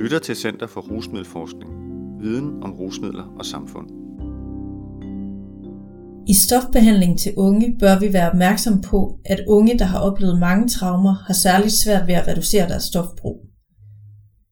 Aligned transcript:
lytter 0.00 0.18
til 0.18 0.36
Center 0.36 0.66
for 0.66 0.80
Rusmiddelforskning. 0.80 1.70
Viden 2.20 2.62
om 2.62 2.72
rusmidler 2.72 3.34
og 3.38 3.46
samfund. 3.46 3.88
I 6.28 6.34
stofbehandling 6.34 7.18
til 7.18 7.32
unge 7.36 7.76
bør 7.80 7.98
vi 7.98 8.12
være 8.12 8.30
opmærksom 8.30 8.80
på, 8.80 9.18
at 9.24 9.44
unge, 9.48 9.78
der 9.78 9.84
har 9.84 9.98
oplevet 9.98 10.38
mange 10.38 10.68
traumer, 10.68 11.14
har 11.26 11.34
særligt 11.34 11.72
svært 11.72 12.06
ved 12.06 12.14
at 12.14 12.28
reducere 12.28 12.68
deres 12.68 12.82
stofbrug. 12.82 13.40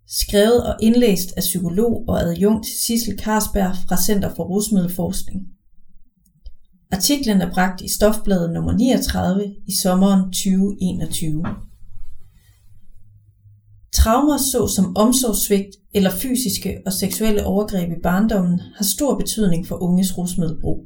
Skrevet 0.08 0.66
og 0.66 0.76
indlæst 0.82 1.32
af 1.36 1.40
psykolog 1.40 2.04
og 2.08 2.20
adjunkt 2.20 2.66
Sissel 2.66 3.16
Karsberg 3.16 3.74
fra 3.88 3.96
Center 3.96 4.34
for 4.34 4.44
Rusmiddelforskning. 4.44 5.40
Artiklen 6.92 7.40
er 7.40 7.50
bragt 7.50 7.80
i 7.80 7.88
Stofbladet 7.88 8.50
nummer 8.52 8.72
39 8.72 9.44
i 9.66 9.72
sommeren 9.82 10.22
2021. 10.22 11.44
Traumer 13.92 14.38
såsom 14.52 14.96
omsorgssvigt 14.96 15.76
eller 15.94 16.10
fysiske 16.10 16.78
og 16.86 16.92
seksuelle 16.92 17.46
overgreb 17.46 17.90
i 17.92 18.00
barndommen 18.02 18.60
har 18.76 18.84
stor 18.84 19.18
betydning 19.18 19.66
for 19.66 19.82
unges 19.82 20.18
rusmiddelbrug. 20.18 20.84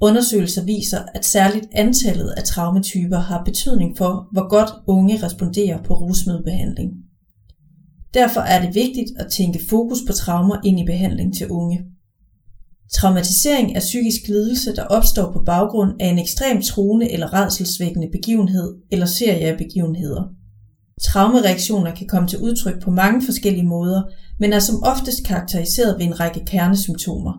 Undersøgelser 0.00 0.64
viser, 0.64 0.98
at 1.14 1.24
særligt 1.24 1.66
antallet 1.72 2.28
af 2.36 2.42
traumetyper 2.44 3.18
har 3.18 3.44
betydning 3.44 3.98
for, 3.98 4.28
hvor 4.32 4.48
godt 4.48 4.70
unge 4.86 5.22
responderer 5.22 5.82
på 5.82 5.94
rusmiddelbehandling. 5.94 6.92
Derfor 8.14 8.40
er 8.40 8.64
det 8.66 8.74
vigtigt 8.74 9.10
at 9.18 9.30
tænke 9.32 9.60
fokus 9.68 9.98
på 10.06 10.12
traumer 10.12 10.56
ind 10.64 10.80
i 10.80 10.84
behandling 10.84 11.36
til 11.36 11.48
unge. 11.48 11.84
Traumatisering 12.94 13.76
er 13.76 13.80
psykisk 13.80 14.28
lidelse, 14.28 14.76
der 14.76 14.84
opstår 14.84 15.32
på 15.32 15.42
baggrund 15.46 15.90
af 16.00 16.06
en 16.06 16.18
ekstremt 16.18 16.64
truende 16.64 17.10
eller 17.10 17.32
redselsvækkende 17.32 18.08
begivenhed 18.12 18.76
eller 18.90 19.06
serie 19.06 19.46
af 19.46 19.58
begivenheder. 19.58 20.22
Traumereaktioner 21.04 21.94
kan 21.94 22.06
komme 22.06 22.28
til 22.28 22.38
udtryk 22.38 22.82
på 22.82 22.90
mange 22.90 23.22
forskellige 23.24 23.66
måder, 23.66 24.02
men 24.38 24.52
er 24.52 24.58
som 24.58 24.82
oftest 24.82 25.26
karakteriseret 25.26 25.98
ved 25.98 26.06
en 26.06 26.20
række 26.20 26.44
kernesymptomer, 26.44 27.32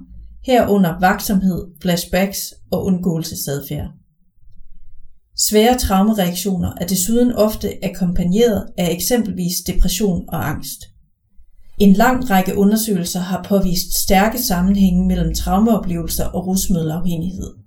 herunder 0.46 1.00
vaksomhed, 1.00 1.68
flashbacks 1.82 2.54
og 2.72 2.86
undgåelsesadfærd. 2.86 3.88
Svære 5.38 5.78
traumereaktioner 5.78 6.74
er 6.82 6.86
desuden 6.86 7.32
ofte 7.32 7.70
akkompagneret 7.84 8.68
af 8.78 8.92
eksempelvis 8.92 9.62
depression 9.68 10.26
og 10.28 10.50
angst. 10.50 10.80
En 11.80 11.94
lang 11.94 12.30
række 12.30 12.58
undersøgelser 12.58 13.20
har 13.20 13.46
påvist 13.50 14.04
stærke 14.04 14.42
sammenhænge 14.42 15.08
mellem 15.08 15.34
traumeoplevelser 15.34 16.26
og 16.26 16.48
rusmiddelafhængighed. 16.48 17.63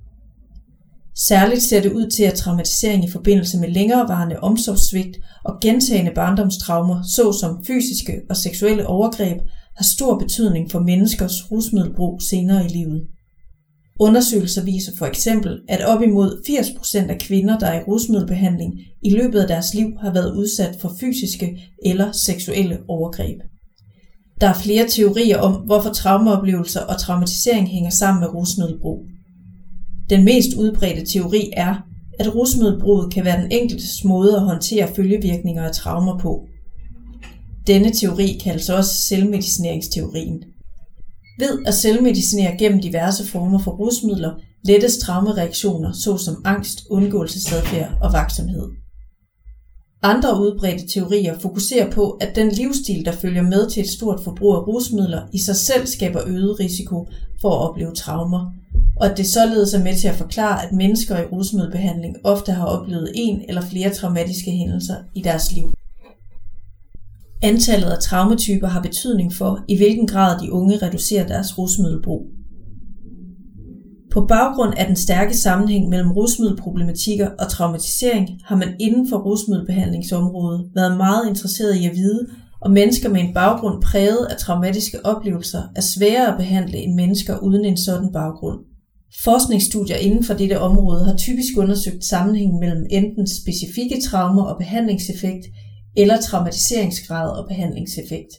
Særligt 1.18 1.62
ser 1.62 1.82
det 1.82 1.92
ud 1.92 2.10
til, 2.10 2.22
at 2.22 2.34
traumatisering 2.34 3.04
i 3.04 3.10
forbindelse 3.10 3.58
med 3.58 3.68
længerevarende 3.68 4.40
omsorgssvigt 4.40 5.16
og 5.44 5.58
gentagende 5.60 6.12
barndomstraumer, 6.14 7.02
såsom 7.14 7.64
fysiske 7.64 8.20
og 8.30 8.36
seksuelle 8.36 8.86
overgreb, 8.86 9.38
har 9.76 9.84
stor 9.96 10.18
betydning 10.18 10.70
for 10.70 10.80
menneskers 10.80 11.50
rusmiddelbrug 11.50 12.22
senere 12.22 12.64
i 12.64 12.68
livet. 12.68 13.02
Undersøgelser 14.00 14.64
viser 14.64 14.92
for 14.98 15.06
eksempel, 15.06 15.60
at 15.68 15.84
op 15.84 16.02
imod 16.02 16.42
80% 17.06 17.10
af 17.10 17.18
kvinder, 17.18 17.58
der 17.58 17.66
er 17.66 17.80
i 17.80 17.84
rusmiddelbehandling, 17.84 18.74
i 19.02 19.10
løbet 19.10 19.40
af 19.40 19.48
deres 19.48 19.74
liv 19.74 19.86
har 20.00 20.12
været 20.12 20.36
udsat 20.36 20.76
for 20.80 20.92
fysiske 21.00 21.58
eller 21.84 22.12
seksuelle 22.12 22.78
overgreb. 22.88 23.38
Der 24.40 24.48
er 24.48 24.54
flere 24.54 24.88
teorier 24.88 25.38
om, 25.38 25.52
hvorfor 25.52 25.92
traumeoplevelser 25.92 26.80
og 26.80 27.00
traumatisering 27.00 27.68
hænger 27.68 27.90
sammen 27.90 28.20
med 28.20 28.34
rusmiddelbrug. 28.34 29.06
Den 30.10 30.24
mest 30.24 30.56
udbredte 30.58 31.06
teori 31.06 31.50
er, 31.56 31.74
at 32.18 32.34
rusmiddelbruget 32.34 33.12
kan 33.12 33.24
være 33.24 33.42
den 33.42 33.52
enkeltes 33.52 34.04
måde 34.04 34.36
at 34.36 34.42
håndtere 34.42 34.94
følgevirkninger 34.96 35.62
af 35.62 35.72
traumer 35.72 36.18
på. 36.18 36.46
Denne 37.66 37.92
teori 37.92 38.38
kaldes 38.44 38.68
også 38.68 38.94
selvmedicineringsteorien. 38.94 40.42
Ved 41.38 41.62
at 41.66 41.74
selvmedicinere 41.74 42.56
gennem 42.58 42.80
diverse 42.80 43.26
former 43.26 43.58
for 43.58 43.70
rusmidler, 43.70 44.34
lettes 44.64 44.98
traumereaktioner 44.98 45.92
såsom 45.92 46.42
angst, 46.44 46.78
undgåelsesadfærd 46.90 47.98
og 48.02 48.12
vaksomhed. 48.12 48.85
Andre 50.02 50.40
udbredte 50.40 50.86
teorier 50.86 51.38
fokuserer 51.38 51.90
på, 51.90 52.10
at 52.10 52.36
den 52.36 52.52
livsstil, 52.52 53.04
der 53.04 53.12
følger 53.12 53.42
med 53.42 53.70
til 53.70 53.82
et 53.82 53.88
stort 53.88 54.20
forbrug 54.24 54.54
af 54.54 54.66
rusmidler, 54.66 55.22
i 55.32 55.38
sig 55.38 55.56
selv 55.56 55.86
skaber 55.86 56.20
øget 56.26 56.60
risiko 56.60 57.08
for 57.40 57.50
at 57.50 57.70
opleve 57.70 57.94
traumer, 57.94 58.52
og 58.96 59.10
at 59.10 59.16
det 59.16 59.26
således 59.26 59.74
er 59.74 59.84
med 59.84 59.96
til 59.96 60.08
at 60.08 60.14
forklare, 60.14 60.66
at 60.66 60.72
mennesker 60.72 61.18
i 61.18 61.24
rusmiddelbehandling 61.24 62.16
ofte 62.24 62.52
har 62.52 62.66
oplevet 62.66 63.12
en 63.14 63.42
eller 63.48 63.62
flere 63.62 63.94
traumatiske 63.94 64.50
hændelser 64.50 64.96
i 65.14 65.22
deres 65.22 65.52
liv. 65.52 65.70
Antallet 67.42 67.90
af 67.90 67.98
traumetyper 67.98 68.68
har 68.68 68.82
betydning 68.82 69.34
for, 69.34 69.64
i 69.68 69.76
hvilken 69.76 70.06
grad 70.06 70.40
de 70.40 70.52
unge 70.52 70.76
reducerer 70.76 71.26
deres 71.26 71.58
rusmiddelbrug. 71.58 72.35
På 74.16 74.26
baggrund 74.26 74.74
af 74.76 74.86
den 74.86 74.96
stærke 74.96 75.36
sammenhæng 75.36 75.88
mellem 75.88 76.12
rusmiddelproblematikker 76.12 77.30
og 77.38 77.48
traumatisering 77.48 78.28
har 78.44 78.56
man 78.56 78.74
inden 78.80 79.08
for 79.08 79.16
rusmiddelbehandlingsområdet 79.16 80.70
været 80.74 80.96
meget 80.96 81.28
interesseret 81.28 81.76
i 81.76 81.86
at 81.86 81.94
vide, 81.94 82.26
om 82.62 82.70
mennesker 82.70 83.08
med 83.08 83.20
en 83.20 83.34
baggrund 83.34 83.82
præget 83.82 84.26
af 84.30 84.36
traumatiske 84.36 85.06
oplevelser 85.06 85.62
er 85.76 85.80
sværere 85.80 86.32
at 86.32 86.36
behandle 86.38 86.78
end 86.78 86.94
mennesker 86.94 87.38
uden 87.38 87.64
en 87.64 87.76
sådan 87.76 88.12
baggrund. 88.12 88.58
Forskningsstudier 89.24 89.96
inden 89.96 90.24
for 90.24 90.34
dette 90.34 90.60
område 90.60 91.04
har 91.04 91.16
typisk 91.16 91.52
undersøgt 91.56 92.04
sammenhængen 92.04 92.60
mellem 92.60 92.86
enten 92.90 93.26
specifikke 93.26 94.00
traumer 94.04 94.42
og 94.42 94.58
behandlingseffekt, 94.58 95.46
eller 95.96 96.20
traumatiseringsgrad 96.20 97.28
og 97.38 97.48
behandlingseffekt. 97.48 98.32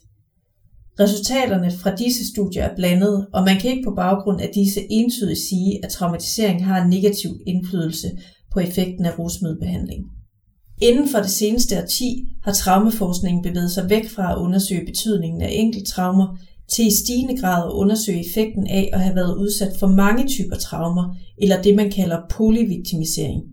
Resultaterne 1.00 1.72
fra 1.72 1.96
disse 1.96 2.28
studier 2.28 2.63
er 2.63 2.75
blandede, 2.75 3.28
og 3.34 3.44
man 3.44 3.59
kan 3.59 3.72
ikke 3.72 3.84
på 3.84 3.96
baggrund 3.96 4.41
af 4.41 4.50
disse 4.56 4.81
entydigt 4.90 5.40
sige, 5.40 5.85
at 5.85 5.91
traumatisering 5.91 6.66
har 6.66 6.84
en 6.84 6.90
negativ 6.90 7.30
indflydelse 7.47 8.12
på 8.53 8.59
effekten 8.59 9.06
af 9.06 9.19
rusmiddelbehandling. 9.19 10.06
Inden 10.81 11.09
for 11.09 11.18
det 11.19 11.30
seneste 11.30 11.81
årti 11.81 12.28
har 12.44 12.53
traumeforskningen 12.53 13.44
bevæget 13.44 13.72
sig 13.72 13.90
væk 13.90 14.09
fra 14.09 14.31
at 14.31 14.38
undersøge 14.38 14.86
betydningen 14.86 15.41
af 15.41 15.50
enkelttraumer 15.52 16.38
til 16.68 16.88
i 16.88 16.96
stigende 16.96 17.41
grad 17.41 17.68
at 17.68 17.72
undersøge 17.72 18.30
effekten 18.30 18.68
af 18.68 18.90
at 18.94 19.00
have 19.00 19.16
været 19.16 19.38
udsat 19.38 19.72
for 19.80 19.88
mange 19.88 20.28
typer 20.28 20.56
traumer, 20.56 21.16
eller 21.38 21.62
det 21.62 21.75
man 21.75 21.91
kalder 21.91 22.19
polyviktimisering. 22.30 23.44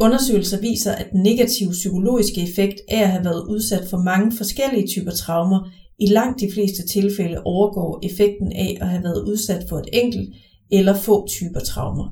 Undersøgelser 0.00 0.60
viser, 0.60 0.92
at 0.92 1.06
den 1.12 1.22
negative 1.22 1.70
psykologiske 1.70 2.42
effekt 2.42 2.80
af 2.88 3.02
at 3.02 3.10
have 3.10 3.24
været 3.24 3.46
udsat 3.48 3.88
for 3.90 3.98
mange 3.98 4.36
forskellige 4.36 4.86
typer 4.86 5.10
traumer 5.10 5.70
i 5.98 6.06
langt 6.06 6.40
de 6.40 6.52
fleste 6.54 6.86
tilfælde 6.86 7.42
overgår 7.44 8.00
effekten 8.02 8.52
af 8.52 8.78
at 8.80 8.88
have 8.88 9.02
været 9.02 9.28
udsat 9.28 9.64
for 9.68 9.78
et 9.78 9.88
enkelt 9.92 10.34
eller 10.70 10.94
få 10.94 11.26
typer 11.28 11.60
traumer. 11.60 12.08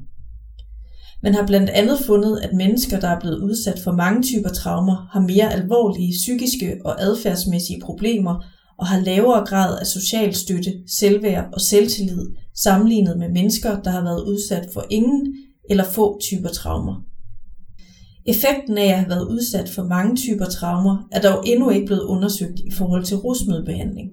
Man 1.23 1.35
har 1.35 1.47
blandt 1.47 1.71
andet 1.71 1.99
fundet, 2.07 2.39
at 2.39 2.57
mennesker, 2.57 3.01
der 3.01 3.09
er 3.09 3.21
blevet 3.21 3.39
udsat 3.39 3.81
for 3.85 3.93
mange 3.93 4.23
typer 4.23 4.49
traumer, 4.49 5.09
har 5.13 5.21
mere 5.21 5.53
alvorlige 5.53 6.13
psykiske 6.13 6.81
og 6.85 7.03
adfærdsmæssige 7.03 7.81
problemer 7.81 8.45
og 8.79 8.87
har 8.87 9.01
lavere 9.01 9.47
grad 9.47 9.79
af 9.79 9.87
social 9.87 10.35
støtte, 10.35 10.73
selvværd 10.87 11.49
og 11.53 11.61
selvtillid 11.61 12.27
sammenlignet 12.55 13.19
med 13.19 13.29
mennesker, 13.29 13.83
der 13.83 13.91
har 13.91 14.03
været 14.03 14.25
udsat 14.25 14.69
for 14.73 14.85
ingen 14.91 15.37
eller 15.71 15.85
få 15.85 16.21
typer 16.21 16.49
traumer. 16.49 17.10
Effekten 18.31 18.79
af 18.79 18.87
at 18.87 18.99
have 18.99 19.09
været 19.09 19.29
udsat 19.29 19.69
for 19.69 19.85
mange 19.85 20.17
typer 20.17 20.45
traumer 20.45 21.09
er 21.13 21.21
dog 21.21 21.43
endnu 21.47 21.71
ikke 21.71 21.87
blevet 21.87 22.03
undersøgt 22.03 22.59
i 22.67 22.71
forhold 22.71 23.05
til 23.05 23.17
rusmiddelbehandling. 23.17 24.11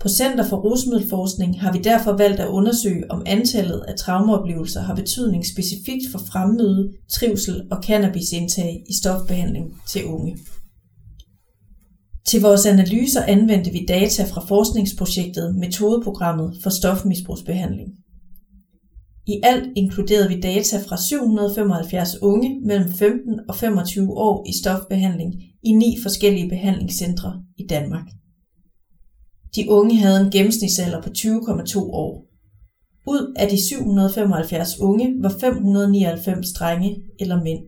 På 0.00 0.08
Center 0.08 0.44
for 0.44 0.56
Rusmiddelforskning 0.56 1.60
har 1.60 1.72
vi 1.72 1.78
derfor 1.78 2.12
valgt 2.12 2.40
at 2.40 2.48
undersøge, 2.48 3.10
om 3.10 3.22
antallet 3.26 3.84
af 3.88 3.94
traumeoplevelser 3.98 4.80
har 4.80 4.94
betydning 4.94 5.46
specifikt 5.46 6.04
for 6.12 6.18
fremmøde, 6.32 6.92
trivsel 7.12 7.62
og 7.70 7.82
cannabisindtag 7.82 8.84
i 8.88 8.94
stofbehandling 8.94 9.66
til 9.88 10.04
unge. 10.04 10.38
Til 12.26 12.42
vores 12.42 12.66
analyser 12.66 13.22
anvendte 13.22 13.70
vi 13.70 13.84
data 13.88 14.24
fra 14.24 14.44
forskningsprojektet 14.48 15.54
Metodeprogrammet 15.56 16.56
for 16.62 16.70
stofmisbrugsbehandling. 16.70 17.88
I 19.26 19.40
alt 19.42 19.68
inkluderede 19.76 20.28
vi 20.28 20.40
data 20.40 20.78
fra 20.88 20.96
775 20.96 22.22
unge 22.22 22.60
mellem 22.64 22.92
15 22.92 23.40
og 23.48 23.56
25 23.56 24.10
år 24.10 24.44
i 24.48 24.52
stofbehandling 24.62 25.34
i 25.62 25.72
ni 25.72 25.96
forskellige 26.02 26.48
behandlingscentre 26.48 27.42
i 27.58 27.66
Danmark. 27.66 28.04
De 29.56 29.70
unge 29.70 29.96
havde 29.96 30.20
en 30.20 30.30
gennemsnitsalder 30.30 31.02
på 31.02 31.08
20,2 31.18 31.78
år. 31.78 32.26
Ud 33.06 33.34
af 33.36 33.48
de 33.48 33.68
775 33.68 34.80
unge 34.80 35.14
var 35.22 35.34
599 35.40 36.52
drenge 36.52 36.96
eller 37.20 37.42
mænd. 37.42 37.60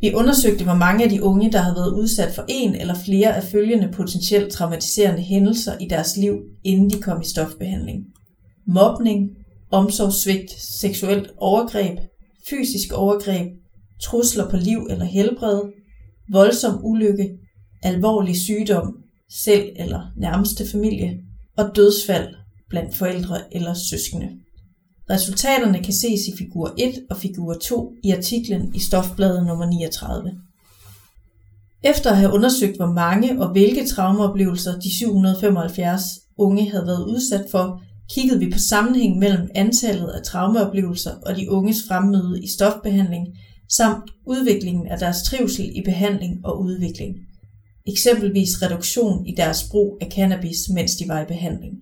Vi 0.00 0.14
undersøgte, 0.14 0.64
hvor 0.64 0.74
mange 0.74 1.04
af 1.04 1.10
de 1.10 1.22
unge, 1.22 1.52
der 1.52 1.58
havde 1.58 1.76
været 1.76 1.94
udsat 1.94 2.34
for 2.34 2.44
en 2.48 2.74
eller 2.74 2.94
flere 2.94 3.36
af 3.36 3.42
følgende 3.42 3.92
potentielt 3.92 4.52
traumatiserende 4.52 5.22
hændelser 5.22 5.78
i 5.80 5.88
deres 5.88 6.16
liv, 6.16 6.34
inden 6.64 6.90
de 6.90 7.02
kom 7.02 7.20
i 7.20 7.24
stofbehandling 7.24 8.04
mobning, 8.66 9.30
omsorgssvigt, 9.70 10.50
seksuelt 10.80 11.30
overgreb, 11.36 11.98
fysisk 12.50 12.92
overgreb, 12.92 13.46
trusler 14.02 14.50
på 14.50 14.56
liv 14.56 14.86
eller 14.90 15.04
helbred, 15.04 15.60
voldsom 16.32 16.84
ulykke, 16.84 17.38
alvorlig 17.82 18.36
sygdom, 18.36 18.96
selv 19.42 19.68
eller 19.76 20.00
nærmeste 20.16 20.64
familie, 20.72 21.18
og 21.56 21.70
dødsfald 21.76 22.34
blandt 22.70 22.96
forældre 22.96 23.54
eller 23.54 23.74
søskende. 23.74 24.30
Resultaterne 25.10 25.82
kan 25.82 25.92
ses 25.92 26.20
i 26.28 26.36
figur 26.38 26.74
1 26.78 26.92
og 27.10 27.16
figur 27.16 27.54
2 27.54 27.92
i 28.04 28.10
artiklen 28.10 28.74
i 28.74 28.78
Stofbladet 28.78 29.46
nummer 29.46 29.66
39. 29.66 30.40
Efter 31.82 32.10
at 32.10 32.16
have 32.16 32.32
undersøgt, 32.32 32.76
hvor 32.76 32.92
mange 32.92 33.42
og 33.42 33.52
hvilke 33.52 33.86
traumeoplevelser 33.86 34.78
de 34.80 34.96
775 34.98 36.02
unge 36.38 36.70
havde 36.70 36.86
været 36.86 37.04
udsat 37.04 37.46
for, 37.50 37.82
kiggede 38.10 38.38
vi 38.38 38.50
på 38.50 38.58
sammenhængen 38.58 39.20
mellem 39.20 39.48
antallet 39.54 40.08
af 40.08 40.22
traumeoplevelser 40.22 41.10
og 41.26 41.36
de 41.36 41.50
unges 41.50 41.76
fremmøde 41.88 42.42
i 42.42 42.48
stofbehandling, 42.48 43.26
samt 43.72 44.10
udviklingen 44.26 44.86
af 44.86 44.98
deres 44.98 45.22
trivsel 45.22 45.70
i 45.74 45.82
behandling 45.84 46.46
og 46.46 46.60
udvikling. 46.60 47.14
Eksempelvis 47.86 48.62
reduktion 48.62 49.26
i 49.26 49.34
deres 49.36 49.64
brug 49.70 49.98
af 50.00 50.12
cannabis, 50.12 50.58
mens 50.74 50.96
de 50.96 51.08
var 51.08 51.22
i 51.22 51.26
behandling. 51.26 51.74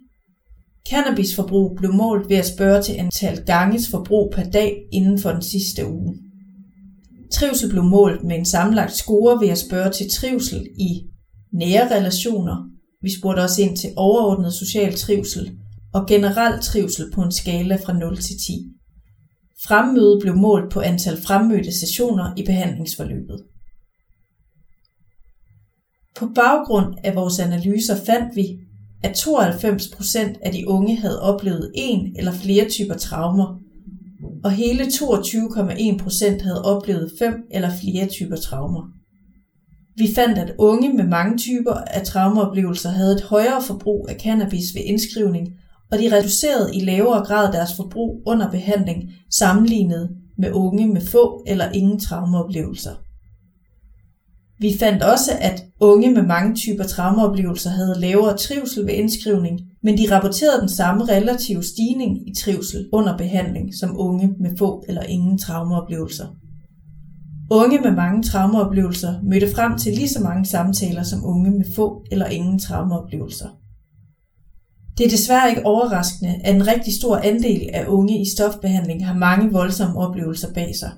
Cannabisforbrug 0.89 1.77
blev 1.77 1.93
målt 1.93 2.29
ved 2.29 2.37
at 2.37 2.47
spørge 2.47 2.83
til 2.83 2.93
antal 2.93 3.45
ganges 3.45 3.89
forbrug 3.91 4.33
per 4.35 4.43
dag 4.43 4.77
inden 4.93 5.19
for 5.19 5.31
den 5.31 5.43
sidste 5.43 5.87
uge. 5.87 6.15
Trivsel 7.33 7.71
blev 7.71 7.85
målt 7.85 8.25
med 8.25 8.37
en 8.37 8.45
samlet 8.45 8.93
score 8.93 9.41
ved 9.41 9.49
at 9.49 9.59
spørge 9.59 9.91
til 9.91 10.11
trivsel 10.11 10.67
i 10.79 11.03
nære 11.53 11.97
relationer. 11.97 12.57
Vi 13.03 13.11
spurgte 13.19 13.41
også 13.41 13.63
ind 13.63 13.77
til 13.77 13.91
overordnet 13.97 14.53
social 14.53 14.95
trivsel 14.95 15.51
og 15.95 16.07
generel 16.07 16.61
trivsel 16.63 17.11
på 17.15 17.23
en 17.23 17.33
skala 17.33 17.77
fra 17.77 17.93
0 17.93 18.17
til 18.17 18.37
10. 18.47 18.73
Fremmøde 19.65 20.19
blev 20.21 20.37
målt 20.37 20.73
på 20.73 20.81
antal 20.81 21.23
fremmødte 21.23 21.73
sessioner 21.73 22.35
i 22.37 22.45
behandlingsforløbet. 22.45 23.45
På 26.17 26.27
baggrund 26.35 26.95
af 27.05 27.15
vores 27.15 27.39
analyser 27.39 27.97
fandt 28.07 28.37
vi, 28.37 28.59
at 29.03 29.19
92% 29.19 30.41
af 30.43 30.53
de 30.53 30.69
unge 30.69 30.97
havde 30.97 31.23
oplevet 31.23 31.73
en 31.75 32.17
eller 32.17 32.33
flere 32.33 32.69
typer 32.69 32.95
traumer, 32.95 33.59
og 34.45 34.53
hele 34.53 34.85
22,1% 34.85 36.43
havde 36.43 36.65
oplevet 36.65 37.13
fem 37.19 37.35
eller 37.51 37.71
flere 37.81 38.07
typer 38.07 38.37
traumer. 38.37 38.83
Vi 39.97 40.09
fandt, 40.15 40.39
at 40.39 40.55
unge 40.59 40.93
med 40.93 41.05
mange 41.05 41.39
typer 41.39 41.73
af 41.73 42.07
traumeoplevelser 42.07 42.91
havde 42.91 43.15
et 43.15 43.23
højere 43.23 43.63
forbrug 43.63 44.07
af 44.09 44.21
cannabis 44.21 44.75
ved 44.75 44.83
indskrivning, 44.85 45.49
og 45.93 45.99
de 45.99 46.17
reducerede 46.17 46.77
i 46.77 46.85
lavere 46.85 47.25
grad 47.25 47.53
deres 47.53 47.75
forbrug 47.77 48.23
under 48.27 48.51
behandling 48.51 49.13
sammenlignet 49.31 50.11
med 50.39 50.53
unge 50.53 50.87
med 50.87 51.01
få 51.01 51.45
eller 51.47 51.71
ingen 51.71 52.01
traumeoplevelser. 52.01 52.91
Vi 54.59 54.77
fandt 54.81 55.03
også, 55.03 55.31
at 55.41 55.65
unge 55.81 56.11
med 56.11 56.23
mange 56.23 56.55
typer 56.55 56.85
traumeoplevelser 56.85 57.71
havde 57.71 58.01
lavere 58.01 58.37
trivsel 58.37 58.87
ved 58.87 58.95
indskrivning, 58.95 59.61
men 59.83 59.99
de 59.99 60.15
rapporterede 60.15 60.61
den 60.61 60.69
samme 60.69 61.05
relative 61.05 61.63
stigning 61.63 62.29
i 62.29 62.35
trivsel 62.35 62.89
under 62.93 63.17
behandling 63.17 63.75
som 63.75 64.01
unge 64.01 64.35
med 64.41 64.51
få 64.59 64.85
eller 64.89 65.03
ingen 65.03 65.39
traumeoplevelser. 65.39 66.27
Unge 67.51 67.81
med 67.81 67.91
mange 67.91 68.23
traumeoplevelser 68.23 69.15
mødte 69.23 69.55
frem 69.55 69.79
til 69.79 69.93
lige 69.93 70.09
så 70.09 70.23
mange 70.23 70.45
samtaler 70.45 71.03
som 71.03 71.25
unge 71.25 71.51
med 71.51 71.65
få 71.77 72.05
eller 72.11 72.27
ingen 72.27 72.59
traumeoplevelser. 72.59 73.49
Det 74.99 75.07
er 75.07 75.11
desværre 75.11 75.49
ikke 75.49 75.67
overraskende, 75.67 76.41
at 76.45 76.55
en 76.55 76.67
rigtig 76.67 76.95
stor 76.95 77.17
andel 77.17 77.71
af 77.73 77.87
unge 77.87 78.21
i 78.21 78.25
stofbehandling 78.37 79.07
har 79.07 79.15
mange 79.15 79.53
voldsomme 79.53 79.99
oplevelser 79.99 80.53
bag 80.53 80.77
sig. 80.77 80.93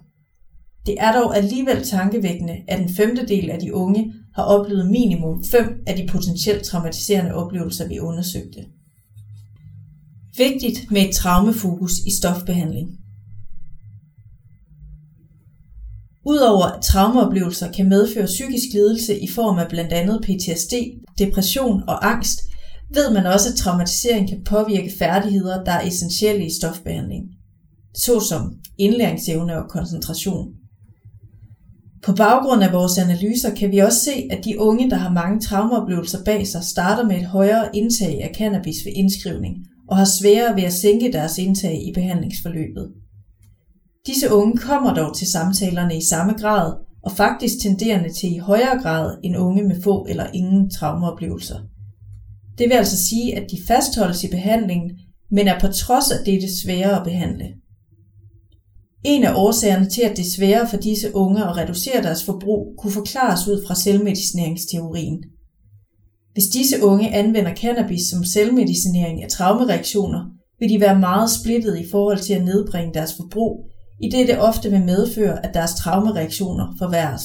Det 0.86 0.94
er 0.98 1.12
dog 1.12 1.36
alligevel 1.36 1.84
tankevækkende, 1.84 2.56
at 2.68 2.80
en 2.80 2.94
femtedel 2.94 3.50
af 3.50 3.58
de 3.58 3.74
unge 3.74 4.12
har 4.34 4.42
oplevet 4.42 4.90
minimum 4.90 5.44
fem 5.44 5.82
af 5.86 5.96
de 5.96 6.06
potentielt 6.06 6.64
traumatiserende 6.64 7.34
oplevelser, 7.34 7.88
vi 7.88 7.98
undersøgte. 7.98 8.64
Vigtigt 10.36 10.90
med 10.90 11.02
et 11.08 11.14
traumefokus 11.14 11.92
i 12.06 12.10
stofbehandling. 12.20 12.88
Udover 16.26 16.64
at 16.64 16.82
traumeoplevelser 16.82 17.72
kan 17.72 17.88
medføre 17.88 18.26
psykisk 18.26 18.72
lidelse 18.72 19.20
i 19.20 19.28
form 19.28 19.58
af 19.58 19.68
blandt 19.68 19.92
andet 19.92 20.20
PTSD, 20.22 20.74
depression 21.18 21.82
og 21.88 22.10
angst, 22.10 22.40
ved 22.90 23.12
man 23.12 23.26
også, 23.26 23.48
at 23.48 23.54
traumatisering 23.54 24.28
kan 24.28 24.44
påvirke 24.44 24.92
færdigheder, 24.98 25.64
der 25.64 25.72
er 25.72 25.86
essentielle 25.86 26.46
i 26.46 26.50
stofbehandling, 26.60 27.24
såsom 27.94 28.52
indlæringsevne 28.78 29.56
og 29.56 29.70
koncentration. 29.70 30.48
På 32.04 32.12
baggrund 32.12 32.62
af 32.62 32.72
vores 32.72 32.98
analyser 32.98 33.54
kan 33.54 33.70
vi 33.70 33.78
også 33.78 33.98
se, 34.04 34.28
at 34.30 34.44
de 34.44 34.60
unge, 34.60 34.90
der 34.90 34.96
har 34.96 35.12
mange 35.12 35.40
traumeoplevelser 35.40 36.24
bag 36.24 36.46
sig, 36.46 36.64
starter 36.64 37.04
med 37.04 37.16
et 37.16 37.26
højere 37.26 37.76
indtag 37.76 38.22
af 38.22 38.34
cannabis 38.34 38.76
ved 38.84 38.92
indskrivning 38.96 39.56
og 39.88 39.96
har 39.96 40.04
sværere 40.04 40.56
ved 40.56 40.62
at 40.62 40.72
sænke 40.72 41.12
deres 41.12 41.38
indtag 41.38 41.82
i 41.88 41.92
behandlingsforløbet. 41.94 42.92
Disse 44.06 44.32
unge 44.32 44.56
kommer 44.56 44.94
dog 44.94 45.16
til 45.16 45.26
samtalerne 45.26 45.96
i 45.96 46.04
samme 46.04 46.32
grad, 46.32 46.72
og 47.02 47.12
faktisk 47.12 47.54
tenderende 47.62 48.12
til 48.12 48.34
i 48.34 48.38
højere 48.38 48.82
grad 48.82 49.16
end 49.22 49.36
unge 49.36 49.62
med 49.64 49.82
få 49.82 50.06
eller 50.08 50.26
ingen 50.34 50.70
traumeoplevelser. 50.70 51.58
Det 52.58 52.68
vil 52.68 52.74
altså 52.74 53.04
sige, 53.08 53.36
at 53.36 53.50
de 53.50 53.58
fastholdes 53.66 54.24
i 54.24 54.28
behandlingen, 54.30 54.90
men 55.30 55.48
er 55.48 55.60
på 55.60 55.66
trods 55.66 56.10
af 56.10 56.24
det 56.24 56.58
sværere 56.62 56.98
at 56.98 57.04
behandle. 57.04 57.54
En 59.04 59.24
af 59.24 59.34
årsagerne 59.36 59.88
til, 59.90 60.02
at 60.02 60.16
det 60.16 60.26
er 60.26 60.30
sværere 60.36 60.68
for 60.68 60.76
disse 60.76 61.14
unge 61.14 61.44
at 61.44 61.56
reducere 61.56 62.02
deres 62.02 62.24
forbrug, 62.24 62.74
kunne 62.78 62.92
forklares 62.92 63.48
ud 63.48 63.66
fra 63.66 63.74
selvmedicineringsteorien. 63.74 65.24
Hvis 66.32 66.44
disse 66.44 66.82
unge 66.82 67.14
anvender 67.14 67.54
cannabis 67.54 68.06
som 68.10 68.24
selvmedicinering 68.24 69.22
af 69.22 69.28
traumereaktioner, 69.28 70.24
vil 70.60 70.68
de 70.68 70.80
være 70.80 71.00
meget 71.00 71.30
splittet 71.30 71.78
i 71.78 71.90
forhold 71.90 72.18
til 72.18 72.34
at 72.34 72.44
nedbringe 72.44 72.94
deres 72.94 73.14
forbrug, 73.16 73.70
i 74.00 74.08
det 74.08 74.28
det 74.28 74.38
ofte 74.38 74.70
vil 74.70 74.84
medføre, 74.84 75.46
at 75.46 75.54
deres 75.54 75.74
traumereaktioner 75.74 76.74
forværres. 76.78 77.22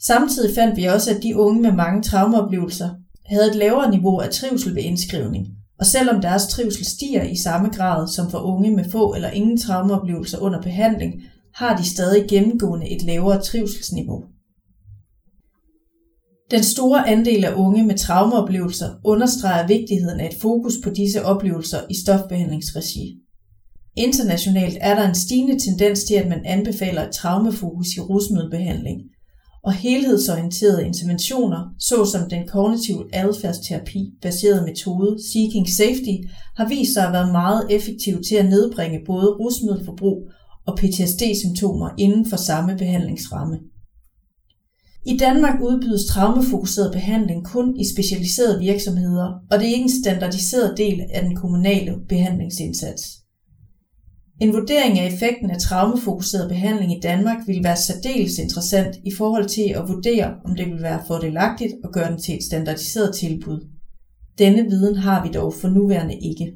Samtidig 0.00 0.54
fandt 0.54 0.76
vi 0.76 0.84
også, 0.84 1.14
at 1.14 1.22
de 1.22 1.36
unge 1.36 1.62
med 1.62 1.72
mange 1.72 2.02
traumeoplevelser 2.02 2.90
havde 3.28 3.50
et 3.50 3.56
lavere 3.56 3.90
niveau 3.90 4.18
af 4.18 4.30
trivsel 4.30 4.74
ved 4.74 4.82
indskrivning, 4.82 5.46
og 5.78 5.86
selvom 5.86 6.20
deres 6.20 6.46
trivsel 6.46 6.84
stiger 6.84 7.22
i 7.22 7.36
samme 7.36 7.68
grad 7.68 8.08
som 8.08 8.30
for 8.30 8.38
unge 8.38 8.70
med 8.70 8.90
få 8.90 9.14
eller 9.14 9.30
ingen 9.30 9.58
traumeoplevelser 9.58 10.38
under 10.38 10.62
behandling, 10.62 11.22
har 11.54 11.76
de 11.76 11.84
stadig 11.84 12.28
gennemgående 12.28 12.90
et 12.90 13.02
lavere 13.02 13.42
trivselsniveau. 13.42 14.24
Den 16.50 16.64
store 16.64 17.08
andel 17.08 17.44
af 17.44 17.54
unge 17.54 17.86
med 17.86 17.98
traumeoplevelser 17.98 18.94
understreger 19.04 19.66
vigtigheden 19.66 20.20
af 20.20 20.26
et 20.26 20.40
fokus 20.40 20.74
på 20.84 20.90
disse 20.90 21.24
oplevelser 21.24 21.78
i 21.90 21.94
stofbehandlingsregi. 21.94 23.18
Internationalt 23.96 24.78
er 24.80 24.94
der 24.94 25.08
en 25.08 25.14
stigende 25.14 25.58
tendens 25.58 26.04
til, 26.04 26.14
at 26.14 26.28
man 26.28 26.44
anbefaler 26.44 27.08
et 27.08 27.14
traumefokus 27.14 27.86
i 27.96 28.00
rusmiddelbehandling– 28.00 29.00
og 29.64 29.72
helhedsorienterede 29.72 30.86
interventioner, 30.86 31.74
såsom 31.78 32.30
den 32.30 32.48
kognitive 32.48 33.04
adfærdsterapi 33.12 34.12
baserede 34.22 34.64
metode 34.66 35.16
Seeking 35.32 35.68
Safety, 35.68 36.16
har 36.56 36.68
vist 36.68 36.94
sig 36.94 37.06
at 37.06 37.12
være 37.12 37.32
meget 37.32 37.66
effektiv 37.70 38.22
til 38.28 38.34
at 38.34 38.48
nedbringe 38.48 39.00
både 39.06 39.28
rusmiddelforbrug 39.40 40.30
og 40.66 40.78
PTSD-symptomer 40.78 41.90
inden 41.98 42.26
for 42.30 42.36
samme 42.36 42.76
behandlingsramme. 42.76 43.58
I 45.06 45.16
Danmark 45.16 45.60
udbydes 45.62 46.06
traumefokuseret 46.06 46.92
behandling 46.92 47.46
kun 47.46 47.76
i 47.80 47.84
specialiserede 47.94 48.60
virksomheder, 48.60 49.28
og 49.50 49.58
det 49.58 49.68
er 49.68 49.72
ikke 49.72 49.82
en 49.82 50.02
standardiseret 50.02 50.78
del 50.78 51.00
af 51.14 51.22
den 51.22 51.36
kommunale 51.36 51.94
behandlingsindsats. 52.08 53.02
En 54.40 54.52
vurdering 54.52 54.98
af 54.98 55.06
effekten 55.06 55.50
af 55.50 55.58
traumefokuseret 55.58 56.48
behandling 56.48 56.96
i 56.96 57.00
Danmark 57.00 57.38
vil 57.46 57.64
være 57.64 57.76
særdeles 57.76 58.38
interessant 58.38 58.96
i 59.04 59.12
forhold 59.14 59.48
til 59.48 59.72
at 59.76 59.88
vurdere, 59.88 60.34
om 60.44 60.56
det 60.56 60.66
vil 60.66 60.82
være 60.82 61.02
fordelagtigt 61.06 61.74
at 61.84 61.92
gøre 61.92 62.10
den 62.10 62.20
til 62.20 62.34
et 62.34 62.44
standardiseret 62.44 63.14
tilbud. 63.14 63.68
Denne 64.38 64.62
viden 64.62 64.96
har 64.96 65.22
vi 65.22 65.32
dog 65.32 65.54
for 65.54 65.68
nuværende 65.68 66.14
ikke. 66.14 66.52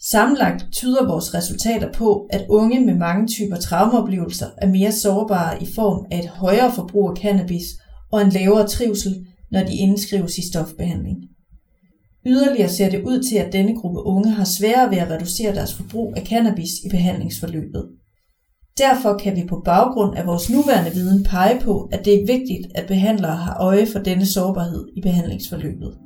Sammenlagt 0.00 0.64
tyder 0.72 1.06
vores 1.06 1.34
resultater 1.34 1.92
på, 1.92 2.28
at 2.30 2.46
unge 2.48 2.80
med 2.80 2.94
mange 2.94 3.26
typer 3.28 3.56
traumeoplevelser 3.56 4.46
er 4.58 4.68
mere 4.68 4.92
sårbare 4.92 5.62
i 5.62 5.66
form 5.74 6.06
af 6.10 6.18
et 6.18 6.28
højere 6.28 6.72
forbrug 6.74 7.10
af 7.10 7.16
cannabis 7.16 7.64
og 8.12 8.22
en 8.22 8.30
lavere 8.30 8.68
trivsel, 8.68 9.26
når 9.50 9.60
de 9.60 9.76
indskrives 9.76 10.38
i 10.38 10.50
stofbehandling. 10.50 11.31
Yderligere 12.26 12.68
ser 12.68 12.90
det 12.90 13.02
ud 13.02 13.22
til, 13.22 13.36
at 13.36 13.52
denne 13.52 13.76
gruppe 13.80 14.02
unge 14.02 14.30
har 14.30 14.44
sværere 14.44 14.90
ved 14.90 14.98
at 14.98 15.10
reducere 15.10 15.54
deres 15.54 15.74
forbrug 15.74 16.12
af 16.16 16.26
cannabis 16.26 16.70
i 16.84 16.88
behandlingsforløbet. 16.88 17.88
Derfor 18.78 19.18
kan 19.18 19.36
vi 19.36 19.46
på 19.48 19.62
baggrund 19.64 20.16
af 20.16 20.26
vores 20.26 20.50
nuværende 20.50 20.90
viden 20.90 21.24
pege 21.24 21.60
på, 21.60 21.88
at 21.92 22.04
det 22.04 22.14
er 22.14 22.26
vigtigt, 22.26 22.66
at 22.74 22.88
behandlere 22.88 23.36
har 23.36 23.56
øje 23.60 23.86
for 23.86 23.98
denne 23.98 24.26
sårbarhed 24.26 24.88
i 24.96 25.00
behandlingsforløbet. 25.00 25.98